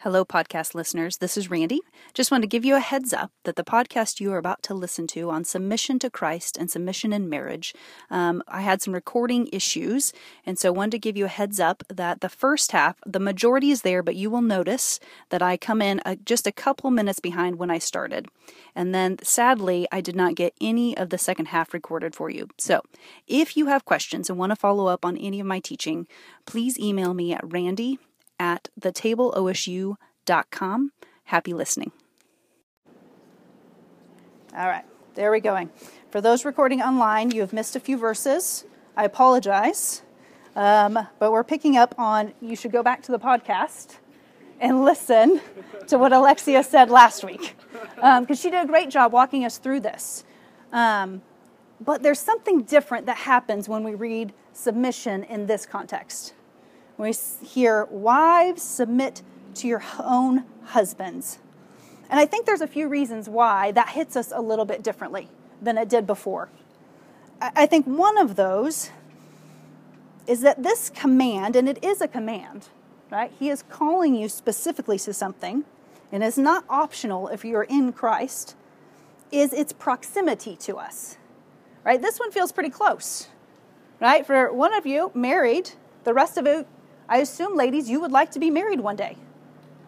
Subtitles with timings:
[0.00, 1.16] Hello, podcast listeners.
[1.16, 1.80] This is Randy.
[2.12, 4.74] Just want to give you a heads up that the podcast you are about to
[4.74, 7.74] listen to on submission to Christ and submission in marriage,
[8.10, 10.12] um, I had some recording issues.
[10.44, 13.70] And so, wanted to give you a heads up that the first half, the majority
[13.70, 15.00] is there, but you will notice
[15.30, 18.28] that I come in a, just a couple minutes behind when I started.
[18.74, 22.48] And then, sadly, I did not get any of the second half recorded for you.
[22.58, 22.82] So,
[23.26, 26.06] if you have questions and want to follow up on any of my teaching,
[26.44, 27.98] please email me at randy
[28.38, 30.92] at thetableosu.com.
[31.24, 31.92] Happy listening.
[34.56, 35.70] All right, there we going.
[36.10, 38.64] For those recording online, you have missed a few verses.
[38.96, 40.02] I apologize.
[40.54, 43.96] Um, but we're picking up on you should go back to the podcast
[44.58, 45.42] and listen
[45.88, 47.54] to what Alexia said last week
[47.94, 50.24] because um, she did a great job walking us through this.
[50.72, 51.20] Um,
[51.80, 56.32] but there's something different that happens when we read submission in this context
[56.98, 59.22] we hear, Wives, submit
[59.54, 61.38] to your own husbands.
[62.08, 65.28] And I think there's a few reasons why that hits us a little bit differently
[65.60, 66.48] than it did before.
[67.40, 68.90] I think one of those
[70.26, 72.68] is that this command, and it is a command,
[73.10, 73.30] right?
[73.38, 75.64] He is calling you specifically to something,
[76.10, 78.56] and it's not optional if you're in Christ,
[79.30, 81.18] is its proximity to us,
[81.84, 82.00] right?
[82.00, 83.28] This one feels pretty close,
[84.00, 84.24] right?
[84.24, 85.72] For one of you, married,
[86.04, 86.66] the rest of it
[87.08, 89.16] I assume, ladies, you would like to be married one day,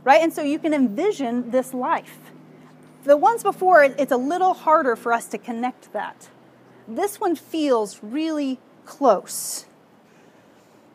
[0.04, 0.22] right?
[0.22, 2.18] And so you can envision this life.
[3.04, 6.28] The ones before, it's a little harder for us to connect that.
[6.86, 9.66] This one feels really close.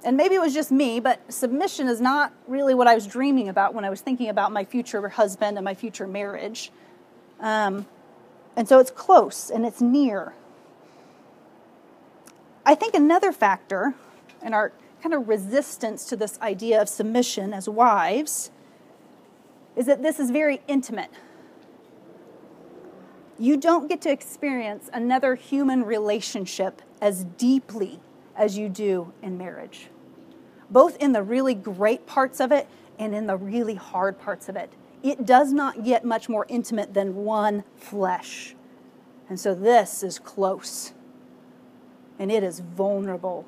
[0.03, 3.47] And maybe it was just me, but submission is not really what I was dreaming
[3.47, 6.71] about when I was thinking about my future husband and my future marriage.
[7.39, 7.85] Um,
[8.55, 10.33] and so it's close and it's near.
[12.66, 13.94] I think another factor
[14.41, 14.71] in our
[15.04, 18.52] kind of resistance to this idea of submission as wives
[19.76, 21.09] is that this is very intimate.
[23.38, 28.00] You don't get to experience another human relationship as deeply
[28.38, 29.90] as you do in marriage,
[30.69, 34.56] both in the really great parts of it and in the really hard parts of
[34.56, 34.72] it.
[35.02, 38.56] It does not get much more intimate than one flesh.
[39.28, 40.94] And so this is close
[42.18, 43.46] and it is vulnerable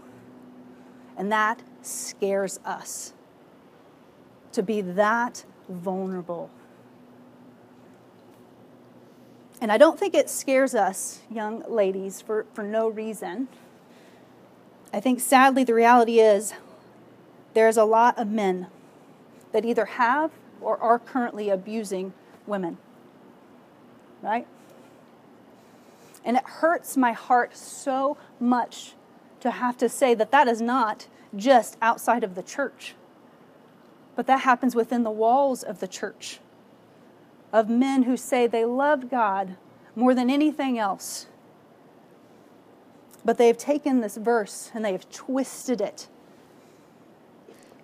[1.18, 3.14] and that scares us
[4.52, 6.50] to be that vulnerable.
[9.62, 13.48] And I don't think it scares us, young ladies, for, for no reason.
[14.94, 16.54] I think sadly the reality is
[17.54, 18.68] there's a lot of men
[19.52, 22.14] that either have or are currently abusing
[22.46, 22.78] women.
[24.22, 24.48] Right?
[26.24, 28.94] And it hurts my heart so much
[29.46, 32.96] to have to say that that is not just outside of the church,
[34.16, 36.40] but that happens within the walls of the church
[37.54, 39.56] of men who say they love God
[39.96, 41.28] more than anything else.
[43.24, 46.08] But they have taken this verse and they have twisted it.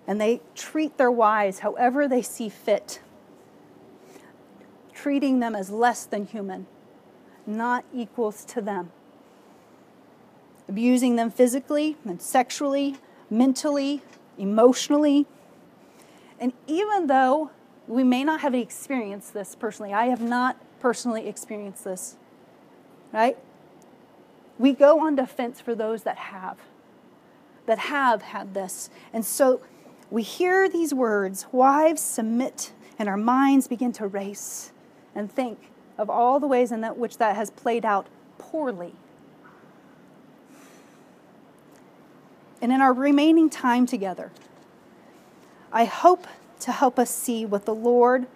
[0.04, 3.00] And they treat their wives however they see fit,
[4.92, 6.66] treating them as less than human,
[7.46, 8.90] not equals to them
[10.72, 12.96] abusing them physically and sexually,
[13.28, 14.00] mentally,
[14.38, 15.26] emotionally.
[16.40, 17.50] And even though
[17.86, 22.16] we may not have experienced this personally, I have not personally experienced this,
[23.12, 23.36] right?
[24.58, 26.56] We go on defense for those that have,
[27.66, 28.88] that have had this.
[29.12, 29.60] And so
[30.10, 34.72] we hear these words, wives submit, and our minds begin to race
[35.14, 35.58] and think
[35.98, 38.06] of all the ways in that which that has played out
[38.38, 38.94] poorly
[42.62, 44.30] and in our remaining time together,
[45.72, 46.28] I hope
[46.60, 48.26] to help us see what the Lord,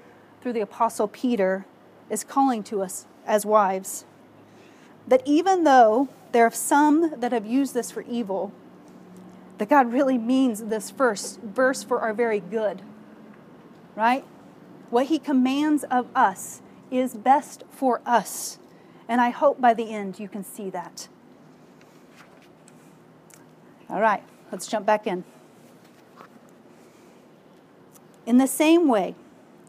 [0.43, 1.65] through the Apostle Peter,
[2.11, 4.05] is calling to us as wives.
[5.07, 8.53] That even though there are some that have used this for evil,
[9.59, 12.83] that God really means this first verse for our very good.
[13.95, 14.25] Right?
[14.91, 18.59] What He commands of us is best for us.
[19.09, 21.09] And I hope by the end you can see that.
[23.89, 25.25] All right, let's jump back in.
[28.27, 29.15] In the same way,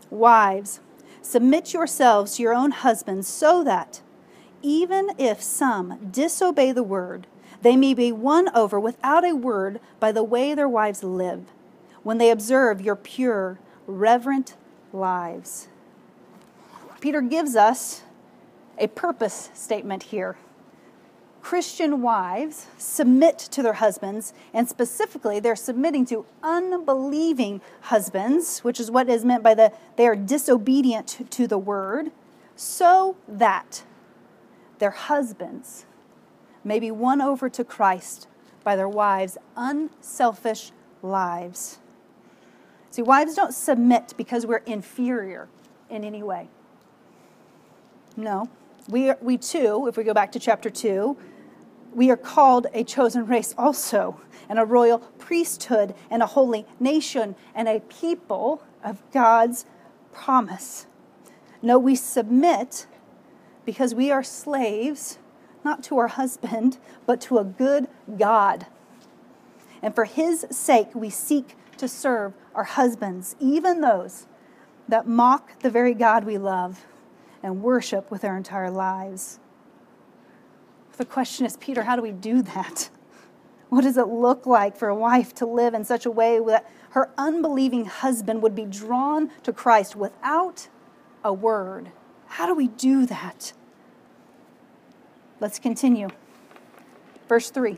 [0.10, 0.80] wives,
[1.22, 4.02] submit yourselves to your own husbands so that,
[4.64, 7.28] even if some disobey the word,
[7.62, 11.46] they may be won over without a word by the way their wives live,
[12.02, 14.56] when they observe your pure, reverent
[14.92, 15.68] lives.
[17.00, 18.02] Peter gives us
[18.80, 20.38] a purpose statement here
[21.48, 28.92] Christian wives submit to their husbands, and specifically, they're submitting to unbelieving husbands, which is
[28.92, 32.12] what is meant by the they are disobedient to the word,
[32.58, 33.86] so that
[34.80, 35.86] their husbands
[36.66, 38.28] may be won over to Christ
[38.66, 41.80] by their wives' unselfish lives.
[42.92, 45.48] See, wives don't submit because we're inferior
[45.90, 46.50] in any way.
[48.18, 48.50] No.
[48.90, 51.18] We, we too, if we go back to chapter 2,
[51.98, 57.36] we are called a chosen race also, and a royal priesthood, and a holy nation,
[57.56, 59.66] and a people of God's
[60.14, 60.86] promise.
[61.60, 62.86] No, we submit
[63.66, 65.18] because we are slaves,
[65.66, 66.78] not to our husband,
[67.08, 68.68] but to a good God.
[69.82, 74.28] And for his sake, we seek to serve our husbands, even those
[74.88, 76.86] that mock the very God we love
[77.42, 79.40] and worship with our entire lives.
[80.98, 82.90] The question is, Peter, how do we do that?
[83.70, 86.72] What does it look like for a wife to live in such a way that
[86.92, 90.70] her unbelieving husband would be drawn to Christ without
[91.22, 91.92] a word?
[92.28, 93.52] How do we do that?
[95.42, 96.08] Let's continue.
[97.28, 97.78] Verse 3.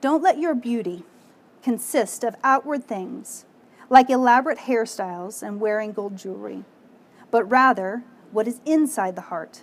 [0.00, 1.02] Don't let your beauty
[1.64, 3.44] consist of outward things,
[3.88, 6.64] like elaborate hairstyles and wearing gold jewelry,
[7.32, 9.62] but rather what is inside the heart,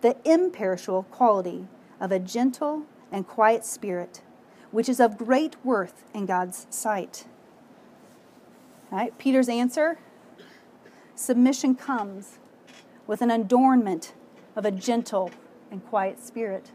[0.00, 1.66] the imperishable quality
[2.00, 4.20] of a gentle and quiet spirit,
[4.70, 7.26] which is of great worth in God's sight.
[8.90, 9.98] All right, Peter's answer
[11.14, 12.38] submission comes
[13.06, 14.14] with an adornment
[14.54, 15.30] of a gentle
[15.70, 16.70] and quiet spirit.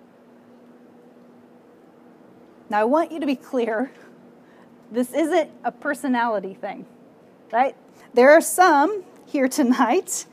[2.69, 3.92] Now, I want you to be clear
[4.92, 6.86] this isn't a personality thing,
[7.51, 7.75] right?
[8.13, 10.25] There are some here tonight,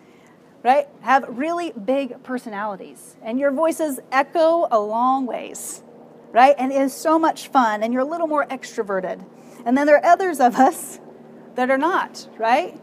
[0.62, 5.82] right, have really big personalities, and your voices echo a long ways,
[6.32, 6.54] right?
[6.58, 9.24] And it is so much fun, and you're a little more extroverted.
[9.64, 11.00] And then there are others of us
[11.54, 12.78] that are not, right?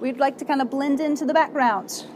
[0.00, 2.06] We'd like to kind of blend into the background.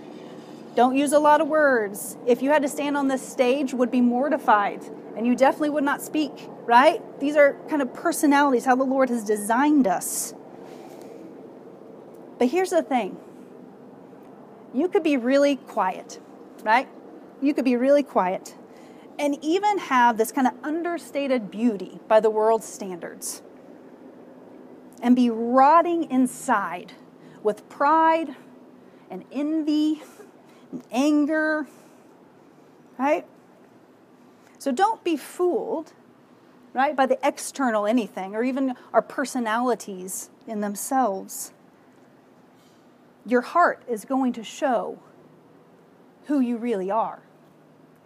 [0.76, 2.16] Don't use a lot of words.
[2.26, 4.82] If you had to stand on this stage, would be mortified
[5.16, 7.02] and you definitely would not speak, right?
[7.20, 10.34] These are kind of personalities, how the Lord has designed us.
[12.38, 13.18] But here's the thing
[14.72, 16.20] you could be really quiet,
[16.62, 16.88] right?
[17.40, 18.55] You could be really quiet
[19.19, 23.43] and even have this kind of understated beauty by the world's standards
[25.02, 26.94] and be rotting inside
[27.43, 28.34] with pride
[29.11, 30.02] and envy
[30.73, 31.66] and anger,
[32.99, 33.26] right?
[34.58, 35.93] So don't be fooled,
[36.73, 41.52] right, by the external anything or even our personalities in themselves.
[43.26, 44.99] Your heart is going to show
[46.26, 47.20] who you really are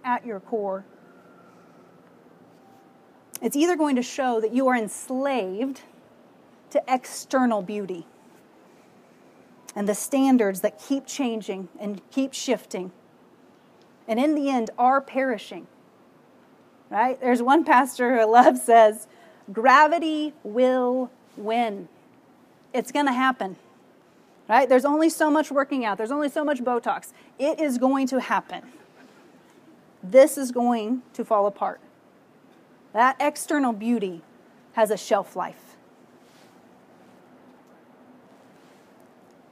[0.04, 0.84] at your core.
[3.40, 5.82] It's either going to show that you are enslaved
[6.70, 8.06] to external beauty
[9.76, 12.92] and the standards that keep changing and keep shifting,
[14.06, 15.66] and in the end are perishing
[16.94, 17.20] right?
[17.20, 19.08] There's one pastor who I love says,
[19.52, 21.88] gravity will win.
[22.72, 23.56] It's going to happen,
[24.48, 24.68] right?
[24.68, 27.12] There's only so much working out, there's only so much Botox.
[27.38, 28.62] It is going to happen.
[30.02, 31.80] This is going to fall apart.
[32.92, 34.22] That external beauty
[34.74, 35.76] has a shelf life.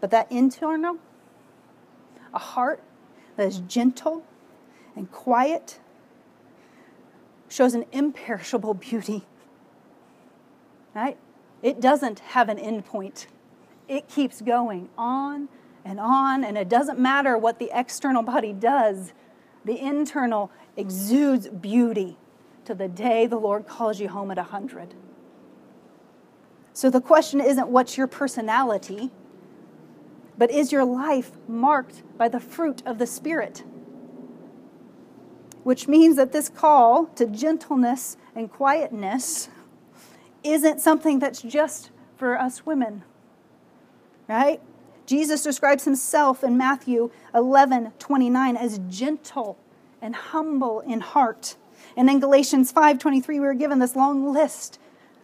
[0.01, 0.99] But that internal,
[2.35, 2.83] a heart
[3.37, 4.25] that is gentle
[4.95, 5.79] and quiet
[7.49, 9.25] shows an imperishable beauty.
[10.95, 11.17] Right?
[11.63, 13.27] It doesn't have an end point.
[13.89, 15.49] It keeps going on
[15.85, 19.12] and on, and it doesn't matter what the external body does,
[19.65, 22.17] the internal exudes beauty
[22.65, 24.95] to the day the Lord calls you home at a 100.
[26.73, 29.11] So the question isn't what's your personality,
[30.39, 33.65] but is your life marked by the fruit of the Spirit?
[35.62, 39.49] which means that this call to gentleness and quietness
[40.43, 43.05] isn't something that's just for us women,
[44.29, 44.61] right?
[45.07, 49.59] Jesus describes himself in Matthew 11 29 as gentle
[50.00, 51.57] and humble in heart.
[51.97, 54.79] And in Galatians 5 23, we were given this long list,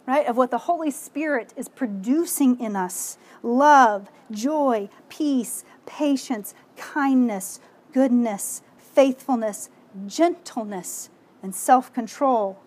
[0.05, 7.59] right, of what the Holy Spirit is producing in us love, joy, peace, patience, kindness,
[7.93, 9.69] goodness, faithfulness,
[10.07, 11.09] gentleness,
[11.41, 12.59] and self control.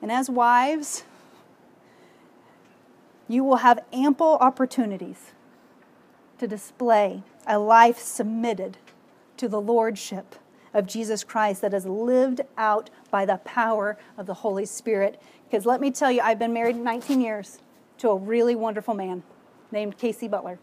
[0.00, 1.04] And as wives,
[3.28, 5.32] you will have ample opportunities
[6.38, 8.76] to display a life submitted
[9.36, 10.36] to the lordship
[10.74, 15.20] of Jesus Christ that is lived out by the power of the Holy Spirit.
[15.48, 17.58] Because let me tell you, I've been married 19 years
[17.98, 19.22] to a really wonderful man
[19.72, 20.58] named Casey Butler.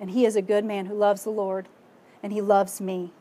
[0.00, 1.68] And he is a good man who loves the Lord,
[2.22, 3.12] and he loves me.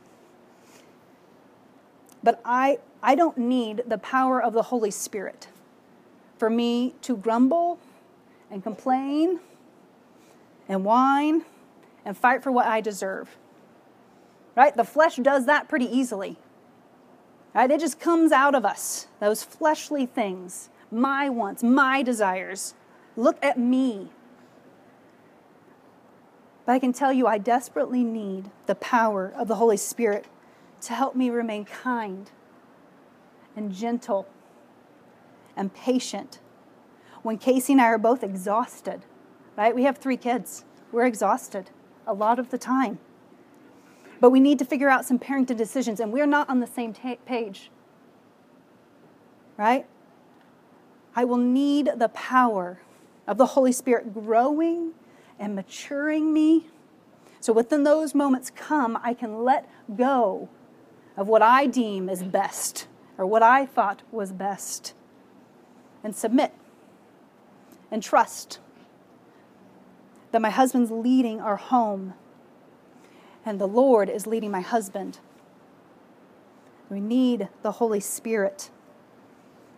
[2.21, 5.47] But I, I don't need the power of the Holy Spirit
[6.37, 7.79] for me to grumble
[8.51, 9.39] and complain
[10.67, 11.43] and whine
[12.03, 13.37] and fight for what I deserve.
[14.55, 14.75] Right?
[14.75, 16.37] The flesh does that pretty easily.
[17.53, 17.69] Right?
[17.69, 22.73] It just comes out of us, those fleshly things, my wants, my desires.
[23.15, 24.09] Look at me.
[26.65, 30.25] But I can tell you, I desperately need the power of the Holy Spirit
[30.81, 32.29] to help me remain kind
[33.55, 34.27] and gentle
[35.55, 36.39] and patient
[37.25, 39.01] when Casey and I are both exhausted,
[39.57, 39.73] right?
[39.73, 40.63] We have three kids.
[40.91, 41.71] We're exhausted
[42.05, 42.99] a lot of the time.
[44.21, 46.93] But we need to figure out some parenting decisions, and we're not on the same
[46.93, 47.71] page,
[49.57, 49.87] right?
[51.15, 52.81] I will need the power
[53.25, 54.91] of the Holy Spirit growing
[55.39, 56.67] and maturing me.
[57.39, 59.67] So within those moments come, I can let
[59.97, 60.47] go
[61.17, 62.85] of what I deem is best
[63.17, 64.93] or what I thought was best
[66.03, 66.53] and submit
[67.95, 68.59] and trust
[70.33, 72.13] that my husband's leading our home
[73.45, 75.19] and the Lord is leading my husband.
[76.89, 78.69] We need the Holy Spirit,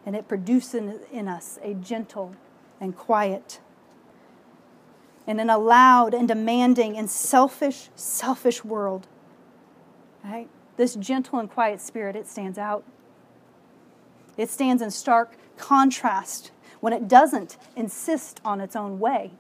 [0.04, 2.36] and it produces in us a gentle
[2.82, 3.60] and quiet
[5.28, 9.06] and in a loud and demanding and selfish, selfish world.
[10.24, 10.50] Right?
[10.76, 12.84] This gentle and quiet spirit, it stands out.
[14.38, 19.32] It stands in stark contrast when it doesn't insist on its own way,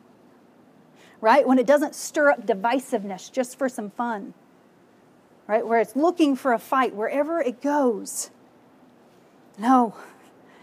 [1.21, 1.47] right?
[1.47, 4.33] When it doesn't stir up divisiveness just for some fun,
[5.47, 5.65] right?
[5.65, 8.31] Where it's looking for a fight wherever it goes.
[9.57, 9.95] No,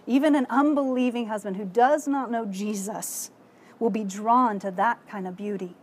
[0.07, 3.31] even an unbelieving husband who does not know Jesus
[3.79, 5.75] will be drawn to that kind of beauty.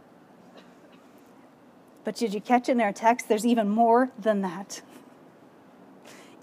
[2.03, 3.27] But did you catch in our text?
[3.27, 4.81] There's even more than that.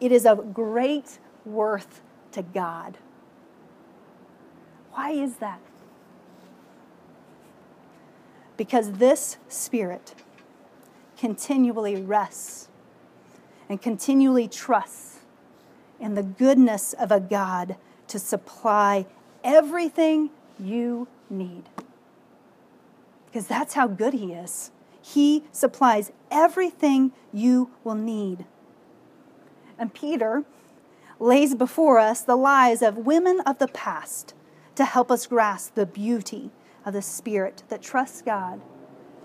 [0.00, 2.00] It is of great worth
[2.32, 2.98] to God.
[4.98, 5.60] Why is that?
[8.56, 10.16] Because this Spirit
[11.16, 12.66] continually rests
[13.68, 15.20] and continually trusts
[16.00, 17.76] in the goodness of a God
[18.08, 19.06] to supply
[19.44, 21.68] everything you need.
[23.26, 24.72] Because that's how good He is.
[25.00, 28.46] He supplies everything you will need.
[29.78, 30.42] And Peter
[31.20, 34.34] lays before us the lives of women of the past
[34.78, 36.50] to help us grasp the beauty
[36.87, 38.62] of the spirit that trusts God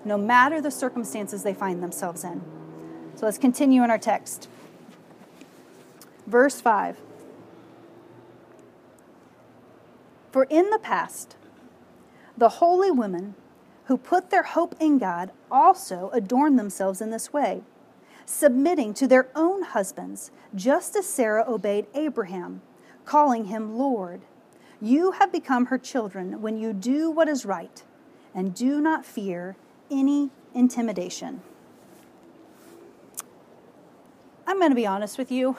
[0.03, 2.41] no matter the circumstances they find themselves in.
[3.13, 4.49] So let's continue in our text.
[6.25, 6.97] Verse 5
[10.31, 11.35] For in the past,
[12.35, 13.35] the holy women
[13.85, 17.61] who put their hope in God also adorned themselves in this way,
[18.25, 22.63] submitting to their own husbands, just as Sarah obeyed Abraham,
[23.05, 24.21] calling him Lord.
[24.83, 27.81] You have become her children when you do what is right
[28.35, 29.55] and do not fear
[29.89, 31.41] any intimidation.
[34.45, 35.55] I'm going to be honest with you.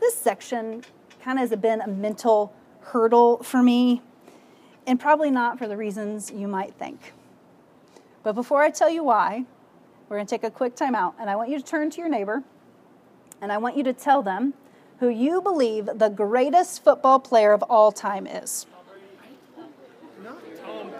[0.00, 0.82] This section
[1.22, 4.02] kind of has been a mental hurdle for me,
[4.84, 7.12] and probably not for the reasons you might think.
[8.24, 9.44] But before I tell you why,
[10.08, 12.00] we're going to take a quick time out, and I want you to turn to
[12.00, 12.42] your neighbor,
[13.40, 14.54] and I want you to tell them
[15.04, 18.64] who you believe the greatest football player of all time is.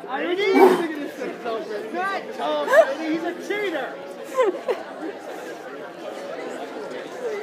[0.06, 3.14] I already Not Tom Brady.
[3.14, 3.94] He's a cheater.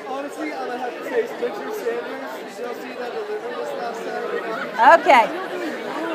[0.08, 2.30] Honestly, I'm gonna have to say Spencer Sanders.
[2.38, 4.42] You see that delivery this last Saturday?
[5.02, 5.26] Okay.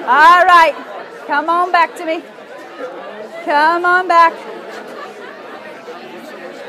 [0.06, 0.74] All right.
[1.26, 2.22] Come on back to me.
[3.44, 4.32] Come on back.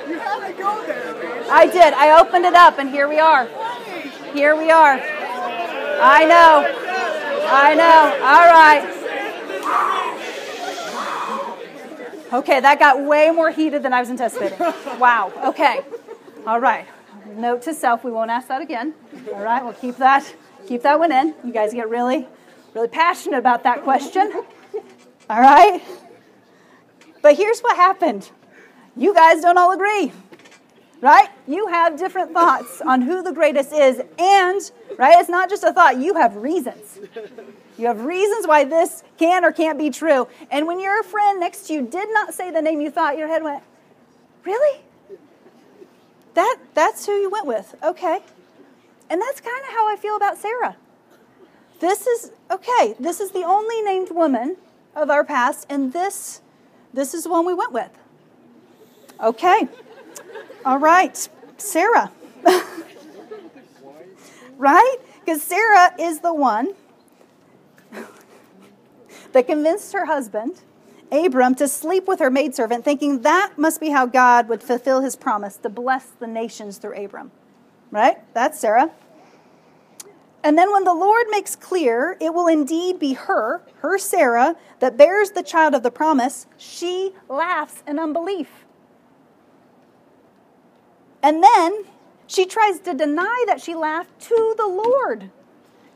[0.08, 1.44] You had to go there.
[1.52, 1.94] I did.
[1.94, 3.48] I opened it up, and here we are.
[4.34, 5.00] Here we are.
[6.00, 6.74] I know.
[7.50, 8.14] I know.
[8.24, 8.94] All right.
[12.34, 14.60] Okay, that got way more heated than I was anticipating.
[15.00, 15.32] Wow.
[15.46, 15.82] Okay.
[16.46, 16.86] All right.
[17.36, 18.94] Note to self, we won't ask that again.
[19.34, 21.34] All right, we'll keep that keep that one in.
[21.44, 22.28] You guys get really
[22.74, 24.32] really passionate about that question.
[25.30, 25.82] All right?
[27.22, 28.30] But here's what happened.
[28.96, 30.12] You guys don't all agree.
[31.02, 31.30] Right?
[31.48, 35.74] You have different thoughts on who the greatest is, and, right, it's not just a
[35.74, 37.00] thought, you have reasons.
[37.78, 40.28] You have reasons why this can or can't be true.
[40.50, 43.28] And when your friend next to you did not say the name you thought, your
[43.28, 43.64] head went,
[44.48, 44.82] Really?
[46.36, 47.76] That, that's who you went with.
[47.84, 48.22] Okay.
[49.10, 50.78] And that's kind of how I feel about Sarah.
[51.80, 54.56] This is, okay, this is the only named woman
[54.96, 56.42] of our past, and this,
[56.94, 57.92] this is the one we went with.
[59.22, 59.68] Okay.
[60.68, 61.30] All right.
[61.56, 62.12] Sarah.
[64.58, 64.98] right?
[65.24, 66.74] Because Sarah is the one
[69.32, 70.60] that convinced her husband,
[71.10, 75.16] Abram, to sleep with her maidservant, thinking that must be how God would fulfill his
[75.16, 77.32] promise to bless the nations through Abram.
[77.90, 78.18] Right?
[78.34, 78.92] That's Sarah.
[80.44, 84.98] And then when the Lord makes clear it will indeed be her, her Sarah, that
[84.98, 88.67] bears the child of the promise, she laughs in unbelief.
[91.28, 91.84] And then
[92.26, 95.30] she tries to deny that she laughed to the Lord.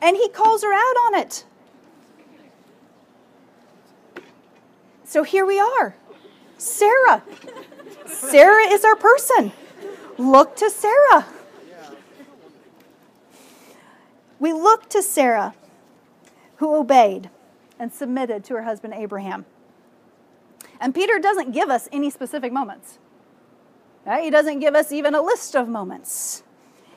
[0.01, 1.45] And he calls her out on it.
[5.05, 5.95] So here we are.
[6.57, 7.23] Sarah.
[8.05, 9.53] Sarah is our person.
[10.17, 11.25] Look to Sarah.
[14.37, 15.55] We look to Sarah,
[16.57, 17.29] who obeyed
[17.79, 19.45] and submitted to her husband Abraham.
[20.81, 22.99] And Peter doesn't give us any specific moments.
[24.05, 24.23] Right?
[24.23, 26.43] He doesn't give us even a list of moments.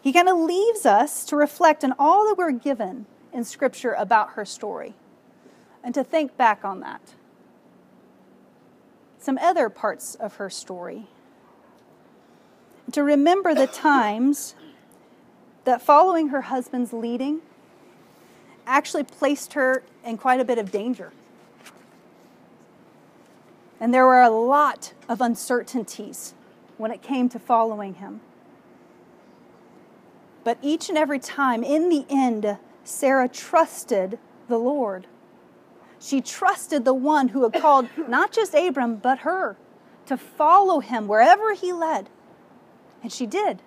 [0.00, 4.32] He kind of leaves us to reflect on all that we're given in Scripture about
[4.32, 4.94] her story
[5.82, 7.14] and to think back on that.
[9.18, 11.06] Some other parts of her story.
[12.92, 14.54] To remember the times
[15.64, 17.40] that following her husband's leading
[18.66, 21.12] actually placed her in quite a bit of danger.
[23.80, 26.34] And there were a lot of uncertainties
[26.76, 28.21] when it came to following him.
[30.43, 35.07] But each and every time, in the end, Sarah trusted the Lord.
[35.99, 39.57] She trusted the one who had called not just Abram, but her
[40.07, 42.11] to follow him wherever he led.
[43.02, 43.62] And she did.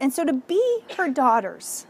[0.00, 1.86] And so to be her daughters,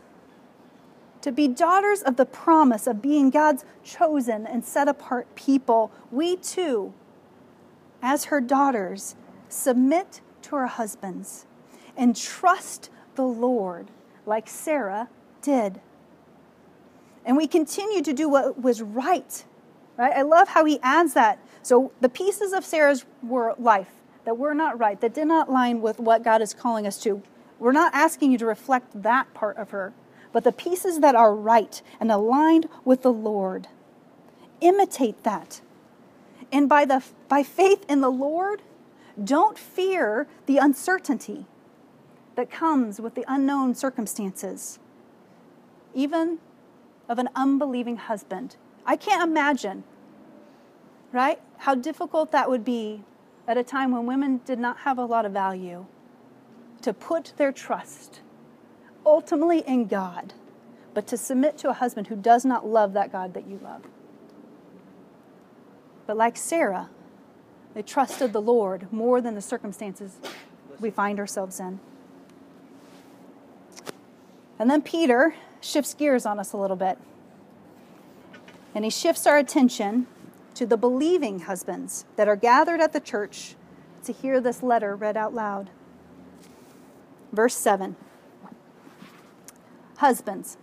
[1.23, 6.37] to be daughters of the promise of being God's chosen and set apart people, we
[6.37, 6.92] too
[8.03, 9.15] as her daughters,
[9.49, 11.47] submit to her husbands
[11.97, 13.91] and trust the Lord
[14.27, 15.09] like Sarah
[15.41, 15.81] did.
[17.25, 19.45] And we continue to do what was right.
[19.97, 20.12] Right?
[20.17, 21.38] I love how he adds that.
[21.62, 23.91] So the pieces of Sarah's were life
[24.25, 27.23] that were not right, that did not line with what God is calling us to,
[27.59, 29.93] we're not asking you to reflect that part of her,
[30.33, 33.69] but the pieces that are right and aligned with the Lord.
[34.61, 35.61] Imitate that
[36.53, 38.62] and by, the, by faith in the Lord,
[39.23, 41.47] don't fear the uncertainty
[42.37, 44.79] that comes with the unknown circumstances,
[45.95, 46.38] even
[47.09, 48.57] of an unbelieving husband.
[48.85, 49.85] I can't imagine,
[51.11, 53.03] right, how difficult that would be
[53.47, 55.87] at a time when women did not have a lot of value
[56.83, 58.21] to put their trust
[59.05, 60.35] ultimately in God,
[60.95, 63.83] but to submit to a husband who does not love that God that you love.
[66.07, 66.88] But like Sarah,
[67.75, 70.17] they trusted the Lord more than the circumstances
[70.81, 71.81] we find ourselves in.
[74.59, 76.99] And then Peter shifts gears on us a little bit.
[78.75, 80.07] And he shifts our attention
[80.55, 83.55] to the believing husbands that are gathered at the church
[84.05, 85.71] to hear this letter read out loud.
[87.33, 87.97] Verse 7
[89.99, 90.57] Husbands,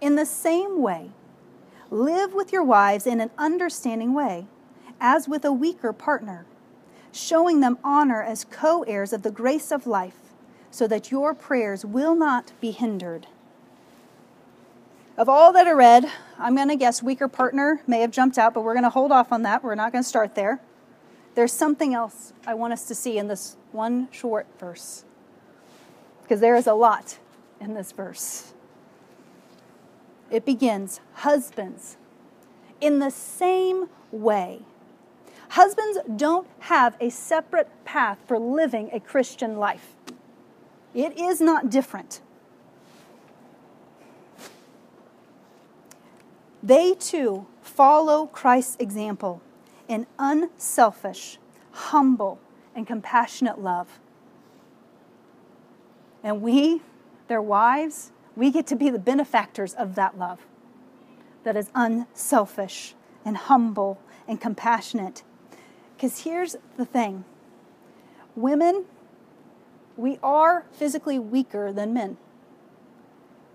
[0.00, 1.10] in the same way,
[1.94, 4.48] Live with your wives in an understanding way,
[5.00, 6.44] as with a weaker partner,
[7.12, 10.18] showing them honor as co heirs of the grace of life,
[10.72, 13.28] so that your prayers will not be hindered.
[15.16, 18.54] Of all that are read, I'm going to guess weaker partner may have jumped out,
[18.54, 19.62] but we're going to hold off on that.
[19.62, 20.60] We're not going to start there.
[21.36, 25.04] There's something else I want us to see in this one short verse,
[26.24, 27.18] because there is a lot
[27.60, 28.53] in this verse
[30.30, 31.96] it begins Husbands,
[32.80, 34.62] in the same way.
[35.50, 39.94] Husbands don't have a separate path for living a Christian life,
[40.94, 42.20] it is not different.
[46.62, 49.42] They too follow Christ's example
[49.86, 51.38] in unselfish,
[51.72, 52.38] humble,
[52.74, 54.00] and compassionate love.
[56.22, 56.80] And we,
[57.28, 60.40] their wives, we get to be the benefactors of that love
[61.44, 62.94] that is unselfish
[63.24, 65.22] and humble and compassionate.
[65.96, 67.24] Because here's the thing
[68.34, 68.84] women,
[69.96, 72.16] we are physically weaker than men.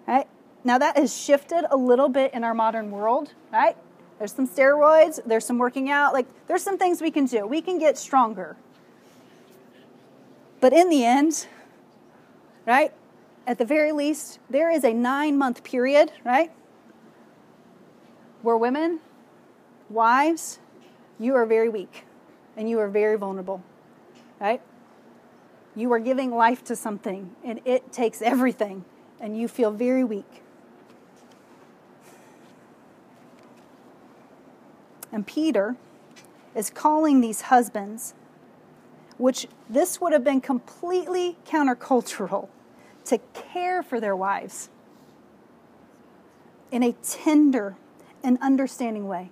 [0.08, 0.28] Right?
[0.64, 3.76] Now that has shifted a little bit in our modern world, right?
[4.18, 7.48] There's some steroids, there's some working out, like there's some things we can do.
[7.48, 8.58] We can get stronger.
[10.60, 11.48] But in the end,
[12.66, 12.92] right?
[13.50, 16.52] At the very least, there is a 9-month period, right?
[18.44, 19.00] Where women,
[19.90, 20.60] wives,
[21.18, 22.06] you are very weak
[22.56, 23.64] and you are very vulnerable,
[24.40, 24.62] right?
[25.76, 28.86] You are giving life to something and it takes everything
[29.20, 30.44] and you feel very weak.
[35.12, 35.76] And Peter
[36.54, 38.14] is calling these husbands,
[39.18, 42.48] which this would have been completely countercultural,
[43.10, 44.70] to care for their wives
[46.72, 47.76] in a tender
[48.24, 49.32] and understanding way,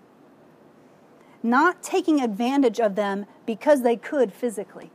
[1.44, 4.92] not taking advantage of them because they could physically.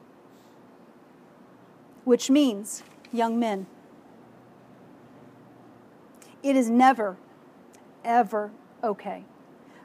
[2.04, 3.66] Which means, young men,
[6.42, 7.16] it is never,
[8.04, 8.50] ever
[8.82, 9.24] okay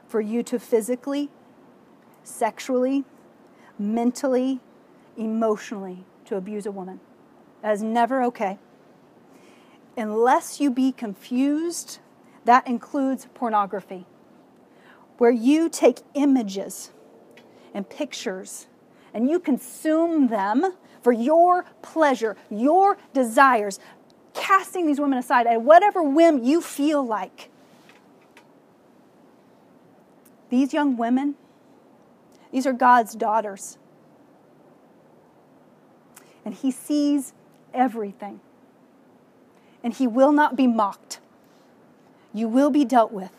[0.08, 1.28] for you to physically,
[2.24, 3.04] sexually,
[3.78, 4.58] mentally,
[5.16, 6.98] emotionally to abuse a woman.
[7.62, 8.58] That is never okay.
[9.98, 11.98] Unless you be confused,
[12.44, 14.06] that includes pornography,
[15.18, 16.92] where you take images
[17.74, 18.68] and pictures
[19.12, 23.80] and you consume them for your pleasure, your desires,
[24.34, 27.50] casting these women aside at whatever whim you feel like.
[30.48, 31.34] These young women,
[32.52, 33.78] these are God's daughters.
[36.44, 37.32] And He sees
[37.74, 38.40] everything.
[39.82, 41.20] And He will not be mocked.
[42.34, 43.32] You will be dealt with.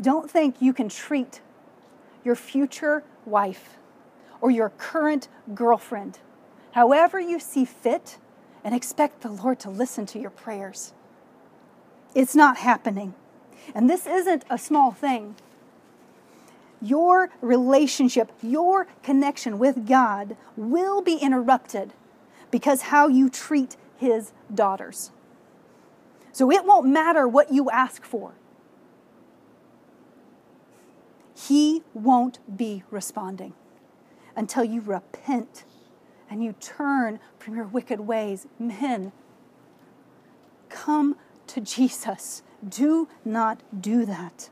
[0.00, 1.40] Don't think you can treat
[2.24, 3.78] your future wife
[4.40, 6.18] or your current girlfriend
[6.76, 8.18] however you see fit
[8.62, 10.92] and expect the Lord to listen to your prayers.
[12.14, 13.14] It's not happening.
[13.74, 15.36] And this isn't a small thing.
[16.82, 21.94] Your relationship, your connection with God will be interrupted
[22.50, 25.10] because how you treat his daughters.
[26.32, 28.34] So it won't matter what you ask for.
[31.34, 33.54] He won't be responding
[34.34, 35.64] until you repent
[36.28, 38.46] and you turn from your wicked ways.
[38.58, 39.12] Men,
[40.68, 42.42] come to Jesus.
[42.66, 44.50] Do not do that.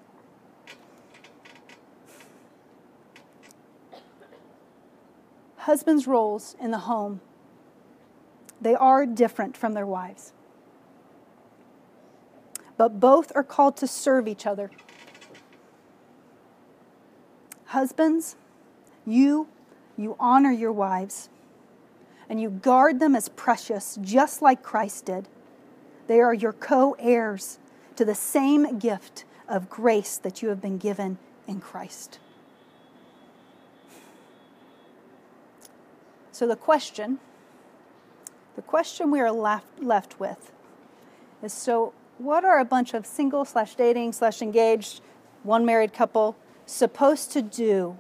[5.57, 7.23] Husbands' roles in the home,
[8.61, 10.33] they are different from their wives.
[12.77, 14.71] But both are called to serve each other.
[17.67, 18.37] Husbands,
[19.07, 19.49] you
[19.97, 21.29] you honor your wives
[22.29, 25.29] and you guard them as precious just like Christ did.
[26.07, 27.59] They are your co-heirs
[27.97, 32.19] to the same gift of grace that you have been given in Christ.
[36.33, 37.21] So the question,
[38.57, 40.53] the question we are left, left with
[41.43, 45.01] is so what are a bunch of single slash dating slash engaged,
[45.43, 46.37] one married couple
[46.67, 47.97] supposed to do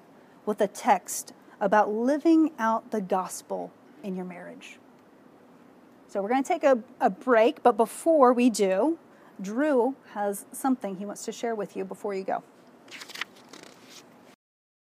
[0.46, 4.78] with a text about living out the gospel in your marriage?
[6.08, 8.98] So we're going to take a, a break, but before we do,
[9.40, 12.44] Drew has something he wants to share with you before you go.